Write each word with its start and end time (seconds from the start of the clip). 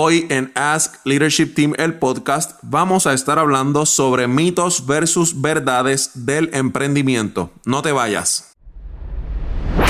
Hoy 0.00 0.28
en 0.28 0.52
Ask 0.54 0.94
Leadership 1.04 1.54
Team, 1.56 1.74
el 1.76 1.94
podcast, 1.94 2.52
vamos 2.62 3.08
a 3.08 3.14
estar 3.14 3.36
hablando 3.36 3.84
sobre 3.84 4.28
mitos 4.28 4.86
versus 4.86 5.40
verdades 5.40 6.12
del 6.14 6.50
emprendimiento. 6.52 7.50
No 7.64 7.82
te 7.82 7.90
vayas. 7.90 8.54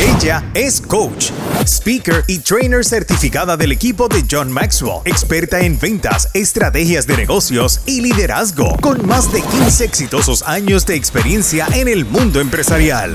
Ella 0.00 0.50
es 0.54 0.80
coach, 0.80 1.26
speaker 1.66 2.24
y 2.26 2.38
trainer 2.38 2.86
certificada 2.86 3.58
del 3.58 3.70
equipo 3.70 4.08
de 4.08 4.24
John 4.30 4.50
Maxwell, 4.50 5.02
experta 5.04 5.60
en 5.60 5.78
ventas, 5.78 6.30
estrategias 6.32 7.06
de 7.06 7.18
negocios 7.18 7.82
y 7.84 8.00
liderazgo, 8.00 8.78
con 8.80 9.06
más 9.06 9.30
de 9.30 9.42
15 9.42 9.84
exitosos 9.84 10.42
años 10.44 10.86
de 10.86 10.94
experiencia 10.94 11.66
en 11.74 11.86
el 11.86 12.06
mundo 12.06 12.40
empresarial. 12.40 13.14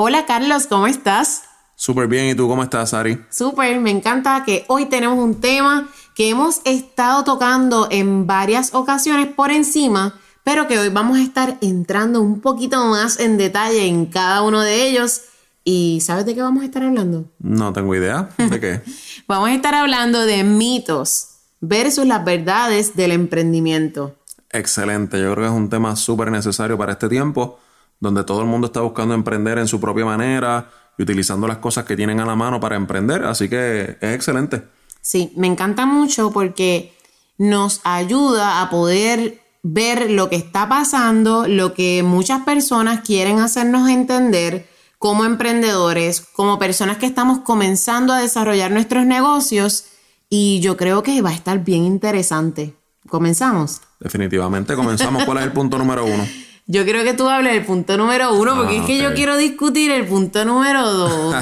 Hola 0.00 0.26
Carlos, 0.26 0.68
¿cómo 0.68 0.86
estás? 0.86 1.42
Súper 1.74 2.06
bien, 2.06 2.28
¿y 2.28 2.34
tú 2.36 2.46
cómo 2.46 2.62
estás, 2.62 2.94
Ari? 2.94 3.20
Súper, 3.30 3.80
me 3.80 3.90
encanta 3.90 4.44
que 4.46 4.64
hoy 4.68 4.86
tenemos 4.86 5.18
un 5.18 5.40
tema 5.40 5.88
que 6.14 6.30
hemos 6.30 6.60
estado 6.64 7.24
tocando 7.24 7.88
en 7.90 8.24
varias 8.24 8.74
ocasiones 8.74 9.26
por 9.26 9.50
encima, 9.50 10.14
pero 10.44 10.68
que 10.68 10.78
hoy 10.78 10.88
vamos 10.90 11.18
a 11.18 11.22
estar 11.22 11.58
entrando 11.62 12.20
un 12.20 12.40
poquito 12.40 12.84
más 12.84 13.18
en 13.18 13.38
detalle 13.38 13.88
en 13.88 14.06
cada 14.06 14.42
uno 14.42 14.60
de 14.60 14.86
ellos. 14.86 15.22
¿Y 15.64 16.00
sabes 16.00 16.24
de 16.26 16.36
qué 16.36 16.42
vamos 16.42 16.62
a 16.62 16.66
estar 16.66 16.84
hablando? 16.84 17.24
No 17.40 17.72
tengo 17.72 17.92
idea. 17.92 18.28
¿De 18.38 18.60
qué? 18.60 18.82
vamos 19.26 19.48
a 19.48 19.54
estar 19.54 19.74
hablando 19.74 20.26
de 20.26 20.44
mitos 20.44 21.30
versus 21.60 22.06
las 22.06 22.24
verdades 22.24 22.94
del 22.94 23.10
emprendimiento. 23.10 24.14
Excelente, 24.52 25.20
yo 25.20 25.32
creo 25.32 25.48
que 25.48 25.52
es 25.52 25.58
un 25.58 25.68
tema 25.68 25.96
súper 25.96 26.30
necesario 26.30 26.78
para 26.78 26.92
este 26.92 27.08
tiempo 27.08 27.58
donde 28.00 28.24
todo 28.24 28.40
el 28.40 28.46
mundo 28.46 28.66
está 28.66 28.80
buscando 28.80 29.14
emprender 29.14 29.58
en 29.58 29.68
su 29.68 29.80
propia 29.80 30.04
manera 30.04 30.70
y 30.96 31.02
utilizando 31.02 31.46
las 31.46 31.58
cosas 31.58 31.84
que 31.84 31.96
tienen 31.96 32.20
a 32.20 32.26
la 32.26 32.36
mano 32.36 32.60
para 32.60 32.76
emprender. 32.76 33.24
Así 33.24 33.48
que 33.48 33.96
es 34.00 34.14
excelente. 34.14 34.64
Sí, 35.00 35.32
me 35.36 35.46
encanta 35.46 35.86
mucho 35.86 36.30
porque 36.30 36.94
nos 37.38 37.80
ayuda 37.84 38.62
a 38.62 38.70
poder 38.70 39.40
ver 39.62 40.10
lo 40.10 40.28
que 40.28 40.36
está 40.36 40.68
pasando, 40.68 41.46
lo 41.46 41.74
que 41.74 42.02
muchas 42.02 42.42
personas 42.42 43.00
quieren 43.00 43.38
hacernos 43.38 43.88
entender 43.88 44.68
como 44.98 45.24
emprendedores, 45.24 46.20
como 46.20 46.58
personas 46.58 46.96
que 46.96 47.06
estamos 47.06 47.38
comenzando 47.40 48.12
a 48.12 48.20
desarrollar 48.20 48.70
nuestros 48.70 49.06
negocios 49.06 49.84
y 50.28 50.60
yo 50.60 50.76
creo 50.76 51.02
que 51.02 51.22
va 51.22 51.30
a 51.30 51.34
estar 51.34 51.64
bien 51.64 51.84
interesante. 51.84 52.74
¿Comenzamos? 53.08 53.80
Definitivamente, 54.00 54.74
comenzamos. 54.74 55.24
¿Cuál 55.24 55.38
es 55.38 55.44
el 55.44 55.52
punto 55.52 55.78
número 55.78 56.04
uno? 56.04 56.26
Yo 56.70 56.84
quiero 56.84 57.02
que 57.02 57.14
tú 57.14 57.26
hables 57.30 57.54
del 57.54 57.64
punto 57.64 57.96
número 57.96 58.34
uno, 58.34 58.54
porque 58.54 58.76
es 58.76 58.84
que 58.84 58.98
yo 58.98 59.08
ah, 59.08 59.14
quiero 59.14 59.38
discutir 59.38 59.90
el 59.90 60.06
punto 60.06 60.44
número 60.44 60.86
dos. 60.92 61.34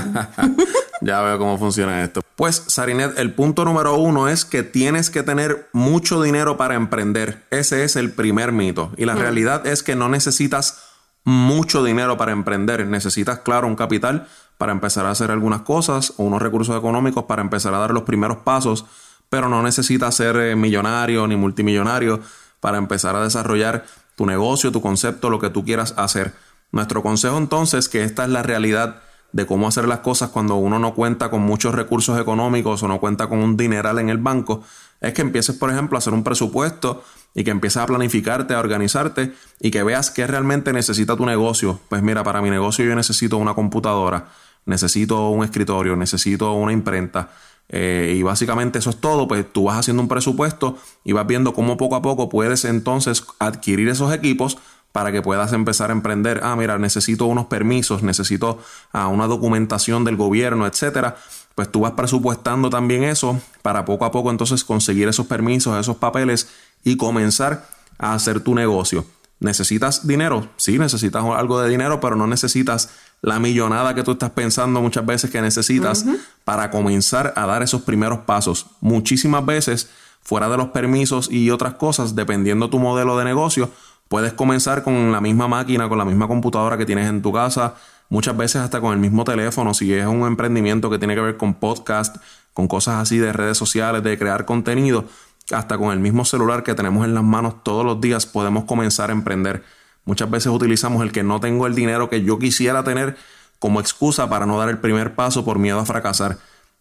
ya 1.00 1.20
veo 1.20 1.36
cómo 1.36 1.58
funciona 1.58 2.04
esto. 2.04 2.20
Pues, 2.36 2.62
Sarinet, 2.68 3.18
el 3.18 3.34
punto 3.34 3.64
número 3.64 3.96
uno 3.96 4.28
es 4.28 4.44
que 4.44 4.62
tienes 4.62 5.10
que 5.10 5.24
tener 5.24 5.68
mucho 5.72 6.22
dinero 6.22 6.56
para 6.56 6.76
emprender. 6.76 7.44
Ese 7.50 7.82
es 7.82 7.96
el 7.96 8.12
primer 8.12 8.52
mito. 8.52 8.92
Y 8.96 9.04
la 9.04 9.16
mm. 9.16 9.18
realidad 9.18 9.66
es 9.66 9.82
que 9.82 9.96
no 9.96 10.08
necesitas 10.08 10.78
mucho 11.24 11.82
dinero 11.82 12.16
para 12.16 12.30
emprender. 12.30 12.86
Necesitas, 12.86 13.40
claro, 13.40 13.66
un 13.66 13.74
capital 13.74 14.28
para 14.58 14.70
empezar 14.70 15.06
a 15.06 15.10
hacer 15.10 15.32
algunas 15.32 15.62
cosas 15.62 16.14
o 16.18 16.22
unos 16.22 16.40
recursos 16.40 16.76
económicos 16.78 17.24
para 17.24 17.42
empezar 17.42 17.74
a 17.74 17.78
dar 17.78 17.90
los 17.90 18.04
primeros 18.04 18.38
pasos, 18.38 18.86
pero 19.28 19.48
no 19.48 19.60
necesitas 19.60 20.14
ser 20.14 20.36
eh, 20.36 20.54
millonario 20.54 21.26
ni 21.26 21.34
multimillonario 21.34 22.20
para 22.60 22.78
empezar 22.78 23.16
a 23.16 23.24
desarrollar 23.24 23.84
tu 24.16 24.26
negocio, 24.26 24.72
tu 24.72 24.82
concepto, 24.82 25.30
lo 25.30 25.38
que 25.38 25.50
tú 25.50 25.64
quieras 25.64 25.94
hacer. 25.96 26.34
Nuestro 26.72 27.02
consejo 27.02 27.38
entonces, 27.38 27.88
que 27.88 28.02
esta 28.02 28.24
es 28.24 28.30
la 28.30 28.42
realidad 28.42 29.02
de 29.32 29.46
cómo 29.46 29.68
hacer 29.68 29.86
las 29.86 30.00
cosas 30.00 30.30
cuando 30.30 30.56
uno 30.56 30.78
no 30.78 30.94
cuenta 30.94 31.30
con 31.30 31.42
muchos 31.42 31.74
recursos 31.74 32.18
económicos 32.18 32.82
o 32.82 32.88
no 32.88 32.98
cuenta 32.98 33.28
con 33.28 33.38
un 33.38 33.56
dineral 33.56 33.98
en 33.98 34.08
el 34.08 34.18
banco, 34.18 34.64
es 35.00 35.12
que 35.12 35.22
empieces, 35.22 35.56
por 35.56 35.70
ejemplo, 35.70 35.96
a 35.96 36.00
hacer 36.00 36.14
un 36.14 36.24
presupuesto 36.24 37.04
y 37.34 37.44
que 37.44 37.50
empieces 37.50 37.82
a 37.82 37.86
planificarte, 37.86 38.54
a 38.54 38.60
organizarte 38.60 39.34
y 39.60 39.70
que 39.70 39.82
veas 39.82 40.10
qué 40.10 40.26
realmente 40.26 40.72
necesita 40.72 41.16
tu 41.16 41.26
negocio. 41.26 41.78
Pues 41.90 42.02
mira, 42.02 42.24
para 42.24 42.40
mi 42.40 42.48
negocio 42.48 42.84
yo 42.84 42.96
necesito 42.96 43.36
una 43.36 43.54
computadora, 43.54 44.28
necesito 44.64 45.28
un 45.28 45.44
escritorio, 45.44 45.96
necesito 45.96 46.52
una 46.54 46.72
imprenta, 46.72 47.30
eh, 47.68 48.14
y 48.16 48.22
básicamente 48.22 48.78
eso 48.78 48.90
es 48.90 48.96
todo, 48.96 49.26
pues 49.26 49.44
tú 49.52 49.64
vas 49.64 49.78
haciendo 49.78 50.02
un 50.02 50.08
presupuesto 50.08 50.78
y 51.04 51.12
vas 51.12 51.26
viendo 51.26 51.52
cómo 51.52 51.76
poco 51.76 51.96
a 51.96 52.02
poco 52.02 52.28
puedes 52.28 52.64
entonces 52.64 53.24
adquirir 53.38 53.88
esos 53.88 54.12
equipos 54.12 54.58
para 54.92 55.12
que 55.12 55.20
puedas 55.20 55.52
empezar 55.52 55.90
a 55.90 55.92
emprender. 55.92 56.40
Ah, 56.42 56.56
mira, 56.56 56.78
necesito 56.78 57.26
unos 57.26 57.46
permisos, 57.46 58.02
necesito 58.02 58.58
ah, 58.92 59.08
una 59.08 59.26
documentación 59.26 60.04
del 60.04 60.16
gobierno, 60.16 60.66
etcétera. 60.66 61.16
Pues 61.54 61.70
tú 61.70 61.80
vas 61.80 61.92
presupuestando 61.92 62.70
también 62.70 63.04
eso 63.04 63.40
para 63.62 63.84
poco 63.84 64.04
a 64.04 64.10
poco 64.10 64.30
entonces 64.30 64.64
conseguir 64.64 65.08
esos 65.08 65.26
permisos, 65.26 65.78
esos 65.78 65.96
papeles 65.96 66.48
y 66.84 66.96
comenzar 66.96 67.68
a 67.98 68.14
hacer 68.14 68.40
tu 68.40 68.54
negocio. 68.54 69.04
¿Necesitas 69.38 70.06
dinero? 70.06 70.48
Sí, 70.56 70.78
necesitas 70.78 71.22
algo 71.24 71.60
de 71.60 71.68
dinero, 71.68 72.00
pero 72.00 72.16
no 72.16 72.26
necesitas 72.26 72.90
la 73.22 73.38
millonada 73.38 73.94
que 73.94 74.02
tú 74.02 74.12
estás 74.12 74.30
pensando 74.30 74.80
muchas 74.80 75.04
veces 75.04 75.30
que 75.30 75.40
necesitas 75.40 76.04
para 76.44 76.70
comenzar 76.70 77.32
a 77.36 77.46
dar 77.46 77.62
esos 77.62 77.82
primeros 77.82 78.20
pasos. 78.20 78.66
Muchísimas 78.80 79.44
veces, 79.44 79.90
fuera 80.22 80.48
de 80.48 80.56
los 80.56 80.68
permisos 80.68 81.30
y 81.30 81.50
otras 81.50 81.74
cosas, 81.74 82.14
dependiendo 82.14 82.70
tu 82.70 82.78
modelo 82.78 83.18
de 83.18 83.24
negocio, 83.24 83.70
puedes 84.08 84.32
comenzar 84.32 84.82
con 84.82 85.12
la 85.12 85.20
misma 85.20 85.48
máquina, 85.48 85.88
con 85.88 85.98
la 85.98 86.04
misma 86.04 86.28
computadora 86.28 86.78
que 86.78 86.86
tienes 86.86 87.08
en 87.08 87.22
tu 87.22 87.32
casa, 87.32 87.74
muchas 88.08 88.36
veces 88.36 88.62
hasta 88.62 88.80
con 88.80 88.92
el 88.92 88.98
mismo 88.98 89.24
teléfono, 89.24 89.74
si 89.74 89.92
es 89.92 90.06
un 90.06 90.26
emprendimiento 90.26 90.90
que 90.90 90.98
tiene 90.98 91.14
que 91.14 91.20
ver 91.20 91.36
con 91.36 91.54
podcast, 91.54 92.16
con 92.52 92.68
cosas 92.68 92.96
así 93.02 93.18
de 93.18 93.32
redes 93.32 93.58
sociales, 93.58 94.02
de 94.02 94.16
crear 94.18 94.44
contenido, 94.44 95.04
hasta 95.52 95.78
con 95.78 95.92
el 95.92 96.00
mismo 96.00 96.24
celular 96.24 96.62
que 96.62 96.74
tenemos 96.74 97.04
en 97.04 97.14
las 97.14 97.22
manos 97.22 97.62
todos 97.62 97.84
los 97.84 98.00
días 98.00 98.26
podemos 98.26 98.64
comenzar 98.64 99.10
a 99.10 99.12
emprender. 99.12 99.64
Muchas 100.06 100.30
veces 100.30 100.46
utilizamos 100.46 101.02
el 101.02 101.12
que 101.12 101.22
no 101.22 101.40
tengo 101.40 101.66
el 101.66 101.74
dinero 101.74 102.08
que 102.08 102.22
yo 102.22 102.38
quisiera 102.38 102.82
tener 102.82 103.16
como 103.58 103.80
excusa 103.80 104.30
para 104.30 104.46
no 104.46 104.58
dar 104.58 104.68
el 104.68 104.78
primer 104.78 105.14
paso 105.14 105.44
por 105.44 105.58
miedo 105.58 105.78
a 105.78 105.84
fracasar. 105.84 106.38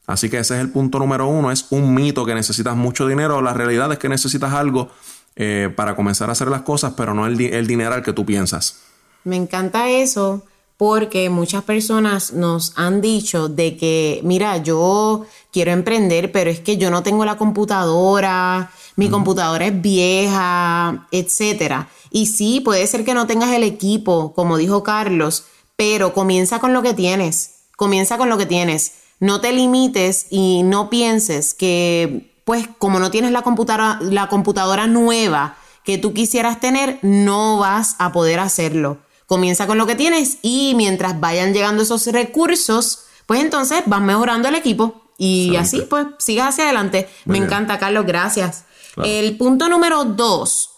Así 0.07 0.29
que 0.29 0.37
ese 0.37 0.55
es 0.55 0.61
el 0.61 0.69
punto 0.69 0.99
número 0.99 1.27
uno. 1.27 1.51
Es 1.51 1.65
un 1.71 1.93
mito 1.93 2.25
que 2.25 2.35
necesitas 2.35 2.75
mucho 2.75 3.07
dinero. 3.07 3.41
La 3.41 3.53
realidad 3.53 3.91
es 3.91 3.97
que 3.97 4.07
necesitas 4.07 4.53
algo 4.53 4.89
eh, 5.35 5.73
para 5.75 5.95
comenzar 5.95 6.29
a 6.29 6.33
hacer 6.33 6.47
las 6.49 6.61
cosas, 6.61 6.93
pero 6.95 7.13
no 7.13 7.25
el, 7.25 7.41
el 7.41 7.67
dinero 7.67 7.95
al 7.95 8.03
que 8.03 8.13
tú 8.13 8.25
piensas. 8.25 8.81
Me 9.23 9.35
encanta 9.35 9.89
eso 9.89 10.43
porque 10.77 11.29
muchas 11.29 11.63
personas 11.63 12.33
nos 12.33 12.73
han 12.75 13.01
dicho 13.01 13.47
de 13.47 13.77
que, 13.77 14.19
mira, 14.23 14.57
yo 14.57 15.25
quiero 15.51 15.71
emprender, 15.71 16.31
pero 16.31 16.49
es 16.49 16.59
que 16.59 16.77
yo 16.77 16.91
no 16.91 17.01
tengo 17.01 17.25
la 17.25 17.37
computadora, 17.37 18.69
mi 18.95 19.09
computadora 19.09 19.67
es 19.67 19.81
vieja, 19.81 21.07
etcétera. 21.11 21.89
Y 22.11 22.27
sí, 22.27 22.61
puede 22.61 22.87
ser 22.87 23.03
que 23.03 23.13
no 23.13 23.27
tengas 23.27 23.51
el 23.51 23.63
equipo, 23.63 24.33
como 24.33 24.57
dijo 24.57 24.83
Carlos, 24.83 25.45
pero 25.75 26.13
comienza 26.13 26.59
con 26.59 26.73
lo 26.73 26.81
que 26.81 26.93
tienes. 26.93 27.55
Comienza 27.75 28.17
con 28.17 28.29
lo 28.29 28.37
que 28.37 28.45
tienes. 28.45 28.93
No 29.19 29.41
te 29.41 29.51
limites 29.51 30.27
y 30.29 30.63
no 30.63 30.89
pienses 30.89 31.53
que, 31.53 32.33
pues, 32.45 32.69
como 32.77 32.99
no 32.99 33.11
tienes 33.11 33.31
la 33.31 33.41
computadora, 33.41 33.99
la 34.01 34.27
computadora 34.27 34.87
nueva 34.87 35.57
que 35.83 35.97
tú 35.97 36.13
quisieras 36.13 36.59
tener, 36.59 36.99
no 37.01 37.57
vas 37.57 37.95
a 37.99 38.11
poder 38.11 38.39
hacerlo. 38.39 38.99
Comienza 39.27 39.67
con 39.67 39.77
lo 39.77 39.85
que 39.85 39.95
tienes 39.95 40.37
y 40.41 40.73
mientras 40.75 41.19
vayan 41.19 41.53
llegando 41.53 41.83
esos 41.83 42.07
recursos, 42.07 43.05
pues 43.25 43.41
entonces 43.41 43.83
vas 43.85 44.01
mejorando 44.01 44.47
el 44.47 44.55
equipo 44.55 45.01
y 45.17 45.55
así, 45.55 45.81
pues, 45.81 46.07
sigas 46.19 46.49
hacia 46.49 46.65
adelante. 46.65 47.09
Me 47.25 47.37
encanta, 47.37 47.79
Carlos, 47.79 48.05
gracias. 48.05 48.65
El 49.03 49.37
punto 49.37 49.67
número 49.67 50.05
dos 50.05 50.71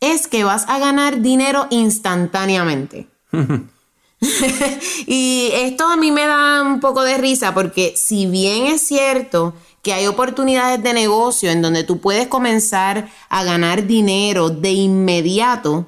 es 0.00 0.28
que 0.28 0.44
vas 0.44 0.68
a 0.68 0.78
ganar 0.78 1.20
dinero 1.20 1.66
instantáneamente. 1.70 3.08
y 5.06 5.50
esto 5.52 5.86
a 5.86 5.96
mí 5.96 6.10
me 6.10 6.26
da 6.26 6.62
un 6.62 6.80
poco 6.80 7.02
de 7.02 7.18
risa 7.18 7.54
porque 7.54 7.94
si 7.96 8.26
bien 8.26 8.66
es 8.66 8.82
cierto 8.82 9.54
que 9.82 9.92
hay 9.92 10.06
oportunidades 10.06 10.82
de 10.82 10.92
negocio 10.92 11.50
en 11.50 11.62
donde 11.62 11.84
tú 11.84 12.00
puedes 12.00 12.26
comenzar 12.26 13.08
a 13.28 13.44
ganar 13.44 13.86
dinero 13.86 14.50
de 14.50 14.72
inmediato, 14.72 15.86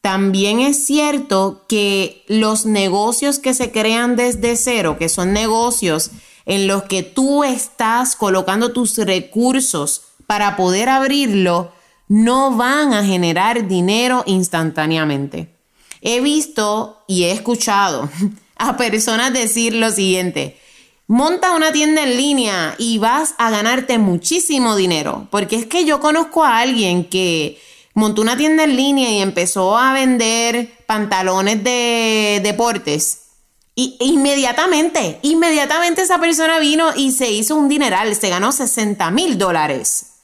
también 0.00 0.60
es 0.60 0.86
cierto 0.86 1.64
que 1.68 2.24
los 2.28 2.64
negocios 2.64 3.38
que 3.38 3.54
se 3.54 3.72
crean 3.72 4.16
desde 4.16 4.56
cero, 4.56 4.96
que 4.98 5.08
son 5.08 5.32
negocios 5.32 6.12
en 6.46 6.66
los 6.66 6.84
que 6.84 7.02
tú 7.02 7.44
estás 7.44 8.16
colocando 8.16 8.72
tus 8.72 8.96
recursos 8.98 10.02
para 10.26 10.56
poder 10.56 10.88
abrirlo, 10.88 11.72
no 12.08 12.56
van 12.56 12.92
a 12.92 13.04
generar 13.04 13.68
dinero 13.68 14.22
instantáneamente. 14.26 15.54
He 16.00 16.20
visto 16.20 17.02
y 17.06 17.24
he 17.24 17.32
escuchado 17.32 18.08
a 18.56 18.76
personas 18.76 19.32
decir 19.32 19.74
lo 19.74 19.90
siguiente, 19.90 20.58
monta 21.06 21.52
una 21.52 21.72
tienda 21.72 22.02
en 22.02 22.16
línea 22.16 22.74
y 22.78 22.98
vas 22.98 23.34
a 23.38 23.50
ganarte 23.50 23.98
muchísimo 23.98 24.76
dinero, 24.76 25.28
porque 25.30 25.56
es 25.56 25.66
que 25.66 25.84
yo 25.84 26.00
conozco 26.00 26.44
a 26.44 26.58
alguien 26.58 27.04
que 27.04 27.60
montó 27.94 28.22
una 28.22 28.36
tienda 28.36 28.64
en 28.64 28.76
línea 28.76 29.10
y 29.10 29.20
empezó 29.20 29.76
a 29.76 29.92
vender 29.92 30.70
pantalones 30.86 31.62
de 31.64 32.40
deportes. 32.42 33.22
Y 33.74 33.96
inmediatamente, 34.00 35.18
inmediatamente 35.22 36.02
esa 36.02 36.18
persona 36.18 36.58
vino 36.58 36.88
y 36.96 37.12
se 37.12 37.30
hizo 37.30 37.56
un 37.56 37.68
dineral, 37.68 38.14
se 38.14 38.30
ganó 38.30 38.52
60 38.52 39.10
mil 39.10 39.36
dólares. 39.36 40.15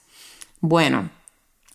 Bueno, 0.62 1.10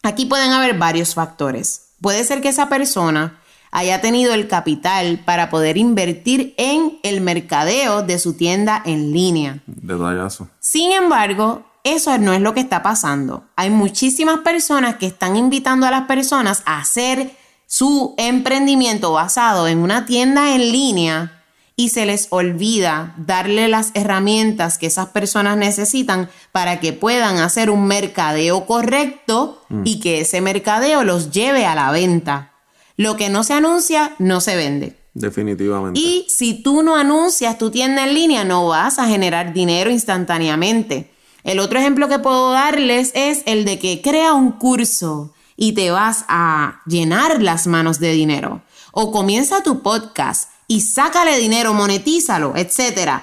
aquí 0.02 0.26
pueden 0.26 0.52
haber 0.52 0.78
varios 0.78 1.14
factores. 1.14 1.90
Puede 2.02 2.24
ser 2.24 2.42
que 2.42 2.50
esa 2.50 2.70
persona 2.70 3.40
haya 3.70 4.00
tenido 4.00 4.34
el 4.34 4.48
capital 4.48 5.20
para 5.26 5.50
poder 5.50 5.78
invertir 5.78 6.56
en 6.58 6.98
el 7.04 7.20
mercadeo 7.20 8.02
de 8.02 8.18
su 8.18 8.34
tienda 8.34 8.82
en 8.86 9.12
línea. 9.12 9.60
Detallazo. 9.66 10.48
Sin 10.60 10.94
embargo, 10.94 11.66
eso 11.84 12.18
no 12.18 12.32
es 12.32 12.40
lo 12.40 12.54
que 12.54 12.62
está 12.62 12.82
pasando. 12.82 13.44
Hay 13.58 13.70
muchísimas 13.70 14.40
personas 14.40 14.96
que 14.96 15.08
están 15.08 15.36
invitando 15.36 15.86
a 15.86 15.92
las 15.92 16.04
personas 16.04 16.64
a 16.66 16.80
hacer 16.80 17.36
su 17.66 18.16
emprendimiento 18.18 19.12
basado 19.12 19.68
en 19.68 19.80
una 19.80 20.06
tienda 20.06 20.56
en 20.56 20.72
línea 20.72 21.37
y 21.80 21.90
se 21.90 22.08
les 22.08 22.28
olvida 22.32 23.14
darle 23.18 23.68
las 23.68 23.92
herramientas 23.94 24.80
que 24.80 24.88
esas 24.88 25.10
personas 25.10 25.58
necesitan 25.58 26.28
para 26.52 26.80
que 26.80 26.92
puedan 26.92 27.38
hacer 27.38 27.70
un 27.70 27.86
mercadeo 27.86 28.66
correcto 28.66 29.62
y 29.84 30.00
que 30.00 30.22
ese 30.22 30.42
mercadeo 30.42 31.04
los 31.04 31.30
lleve 31.30 31.68
a 31.68 31.76
la 31.76 31.92
venta. 31.92 32.52
Lo 32.98 33.16
que 33.16 33.30
no 33.30 33.44
se 33.44 33.54
anuncia 33.54 34.16
no 34.18 34.42
se 34.42 34.56
vende. 34.56 34.98
Definitivamente. 35.14 36.00
Y 36.00 36.26
si 36.30 36.64
tú 36.64 36.82
no 36.82 36.96
anuncias 36.96 37.60
tu 37.60 37.70
tienda 37.70 38.06
en 38.06 38.16
línea, 38.16 38.44
no 38.44 38.68
vas 38.68 38.98
a 38.98 39.08
generar 39.08 39.54
dinero 39.54 39.92
instantáneamente. 39.92 41.12
El 41.44 41.60
otro 41.60 41.78
ejemplo 41.78 42.08
que 42.10 42.18
puedo 42.18 42.52
darles 42.52 43.12
es 43.14 43.44
el 43.46 43.66
de 43.66 43.78
que 43.78 44.02
crea 44.02 44.34
un 44.34 44.54
curso 44.54 45.32
y 45.56 45.74
te 45.74 45.92
vas 45.92 46.26
a 46.28 46.82
llenar 46.88 47.42
las 47.42 47.68
manos 47.68 48.00
de 48.00 48.14
dinero. 48.14 48.64
O 48.92 49.12
comienza 49.12 49.62
tu 49.62 49.84
podcast 49.84 50.50
y 50.68 50.82
sácale 50.82 51.38
dinero, 51.38 51.74
monetízalo, 51.74 52.54
etc. 52.56 53.22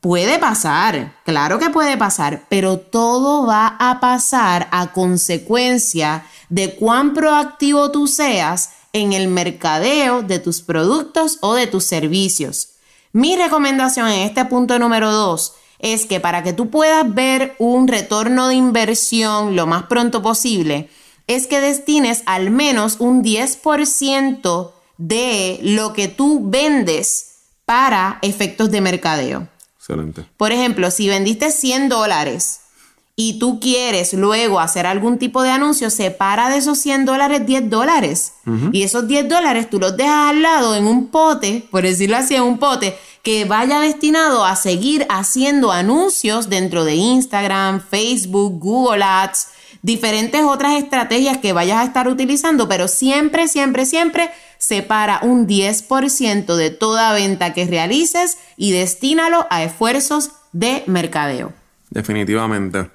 Puede 0.00 0.38
pasar, 0.38 1.16
claro 1.24 1.58
que 1.58 1.70
puede 1.70 1.96
pasar, 1.96 2.44
pero 2.50 2.78
todo 2.78 3.46
va 3.46 3.76
a 3.78 3.98
pasar 3.98 4.68
a 4.70 4.92
consecuencia 4.92 6.26
de 6.50 6.74
cuán 6.74 7.14
proactivo 7.14 7.90
tú 7.90 8.06
seas 8.06 8.70
en 8.92 9.14
el 9.14 9.28
mercadeo 9.28 10.22
de 10.22 10.38
tus 10.38 10.60
productos 10.60 11.38
o 11.40 11.54
de 11.54 11.66
tus 11.66 11.84
servicios. 11.84 12.74
Mi 13.12 13.36
recomendación 13.36 14.08
en 14.08 14.20
este 14.20 14.44
punto 14.44 14.78
número 14.78 15.10
dos 15.12 15.54
es 15.78 16.04
que 16.04 16.20
para 16.20 16.42
que 16.42 16.52
tú 16.52 16.68
puedas 16.68 17.12
ver 17.14 17.56
un 17.58 17.88
retorno 17.88 18.48
de 18.48 18.54
inversión 18.54 19.56
lo 19.56 19.66
más 19.66 19.84
pronto 19.84 20.20
posible, 20.22 20.90
es 21.26 21.46
que 21.46 21.60
destines 21.60 22.22
al 22.26 22.50
menos 22.50 22.96
un 22.98 23.22
10% 23.22 24.72
de 25.08 25.58
lo 25.62 25.92
que 25.92 26.06
tú 26.06 26.48
vendes 26.48 27.38
para 27.64 28.18
efectos 28.22 28.70
de 28.70 28.80
mercadeo. 28.80 29.48
Excelente. 29.78 30.24
Por 30.36 30.52
ejemplo, 30.52 30.90
si 30.92 31.08
vendiste 31.08 31.50
100 31.50 31.88
dólares 31.88 32.60
y 33.16 33.40
tú 33.40 33.58
quieres 33.58 34.14
luego 34.14 34.60
hacer 34.60 34.86
algún 34.86 35.18
tipo 35.18 35.42
de 35.42 35.50
anuncio, 35.50 35.90
separa 35.90 36.50
de 36.50 36.58
esos 36.58 36.78
100 36.78 37.04
dólares 37.04 37.44
10 37.44 37.68
dólares. 37.68 38.34
Y 38.70 38.84
esos 38.84 39.08
10 39.08 39.28
dólares 39.28 39.68
tú 39.68 39.80
los 39.80 39.96
dejas 39.96 40.30
al 40.30 40.42
lado 40.42 40.76
en 40.76 40.86
un 40.86 41.08
pote, 41.08 41.66
por 41.70 41.82
decirlo 41.82 42.16
así, 42.16 42.36
en 42.36 42.42
un 42.42 42.58
pote, 42.58 42.96
que 43.24 43.44
vaya 43.44 43.80
destinado 43.80 44.44
a 44.44 44.54
seguir 44.54 45.04
haciendo 45.08 45.72
anuncios 45.72 46.48
dentro 46.48 46.84
de 46.84 46.94
Instagram, 46.94 47.80
Facebook, 47.80 48.60
Google 48.60 49.02
Ads, 49.02 49.48
diferentes 49.82 50.42
otras 50.44 50.74
estrategias 50.74 51.38
que 51.38 51.52
vayas 51.52 51.78
a 51.78 51.84
estar 51.84 52.06
utilizando, 52.06 52.68
pero 52.68 52.86
siempre, 52.86 53.48
siempre, 53.48 53.84
siempre 53.84 54.30
separa 54.62 55.18
un 55.22 55.48
10% 55.48 56.54
de 56.54 56.70
toda 56.70 57.12
venta 57.12 57.52
que 57.52 57.66
realices 57.66 58.38
y 58.56 58.70
destínalo 58.70 59.48
a 59.50 59.64
esfuerzos 59.64 60.30
de 60.52 60.84
mercadeo. 60.86 61.52
Definitivamente. 61.90 62.88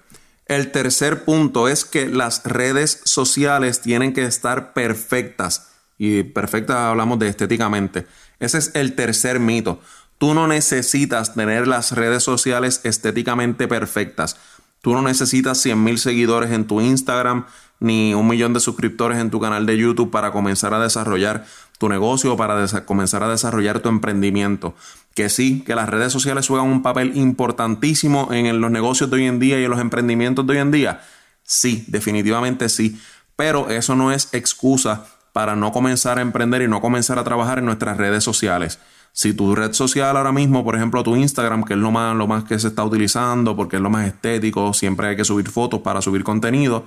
El 0.45 0.71
tercer 0.71 1.25
punto 1.25 1.67
es 1.67 1.83
que 1.83 2.07
las 2.07 2.45
redes 2.45 3.01
sociales 3.03 3.81
tienen 3.81 4.13
que 4.13 4.23
estar 4.23 4.71
perfectas. 4.71 5.67
Y 5.97 6.23
perfectas 6.23 6.77
hablamos 6.77 7.19
de 7.19 7.27
estéticamente. 7.27 8.07
Ese 8.39 8.59
es 8.59 8.71
el 8.73 8.95
tercer 8.95 9.41
mito. 9.41 9.81
Tú 10.17 10.33
no 10.33 10.47
necesitas 10.47 11.35
tener 11.35 11.67
las 11.67 11.91
redes 11.91 12.23
sociales 12.23 12.79
estéticamente 12.85 13.67
perfectas. 13.67 14.37
Tú 14.81 14.93
no 14.93 15.01
necesitas 15.01 15.57
100 15.57 15.83
mil 15.83 15.99
seguidores 15.99 16.51
en 16.51 16.65
tu 16.65 16.79
Instagram 16.79 17.45
ni 17.79 18.13
un 18.13 18.27
millón 18.27 18.53
de 18.53 18.59
suscriptores 18.59 19.19
en 19.19 19.29
tu 19.29 19.39
canal 19.39 19.65
de 19.65 19.77
YouTube 19.77 20.11
para 20.11 20.31
comenzar 20.31 20.73
a 20.73 20.79
desarrollar 20.79 21.45
tu 21.77 21.89
negocio 21.89 22.33
o 22.33 22.37
para 22.37 22.65
comenzar 22.85 23.23
a 23.23 23.29
desarrollar 23.29 23.79
tu 23.79 23.89
emprendimiento. 23.89 24.75
Que 25.13 25.29
sí, 25.29 25.63
que 25.65 25.75
las 25.75 25.89
redes 25.89 26.11
sociales 26.11 26.47
juegan 26.47 26.67
un 26.67 26.81
papel 26.81 27.15
importantísimo 27.17 28.29
en 28.31 28.59
los 28.61 28.71
negocios 28.71 29.09
de 29.09 29.17
hoy 29.17 29.25
en 29.25 29.39
día 29.39 29.59
y 29.59 29.63
en 29.63 29.71
los 29.71 29.79
emprendimientos 29.79 30.45
de 30.45 30.53
hoy 30.53 30.59
en 30.59 30.71
día. 30.71 31.01
Sí, 31.43 31.85
definitivamente 31.87 32.69
sí. 32.69 32.99
Pero 33.35 33.69
eso 33.69 33.95
no 33.95 34.11
es 34.11 34.33
excusa 34.33 35.05
para 35.31 35.55
no 35.55 35.71
comenzar 35.71 36.17
a 36.17 36.21
emprender 36.21 36.63
y 36.63 36.67
no 36.67 36.81
comenzar 36.81 37.19
a 37.19 37.23
trabajar 37.23 37.59
en 37.59 37.65
nuestras 37.65 37.97
redes 37.97 38.23
sociales. 38.23 38.79
Si 39.13 39.33
tu 39.33 39.55
red 39.55 39.73
social 39.73 40.17
ahora 40.17 40.31
mismo, 40.31 40.63
por 40.63 40.75
ejemplo, 40.75 41.03
tu 41.03 41.15
Instagram, 41.15 41.63
que 41.63 41.73
es 41.73 41.79
lo 41.79 41.91
más, 41.91 42.15
lo 42.15 42.27
más 42.27 42.43
que 42.43 42.57
se 42.59 42.67
está 42.67 42.83
utilizando 42.83 43.55
porque 43.55 43.77
es 43.77 43.81
lo 43.81 43.89
más 43.89 44.07
estético, 44.07 44.73
siempre 44.73 45.07
hay 45.07 45.15
que 45.15 45.23
subir 45.23 45.49
fotos 45.49 45.81
para 45.81 46.01
subir 46.01 46.23
contenido, 46.23 46.85